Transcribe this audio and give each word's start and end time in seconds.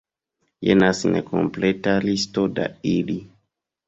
Jenas 0.67 1.01
nekompleta 1.15 1.93
listo 2.05 2.47
da 2.61 2.65
ili. 2.93 3.19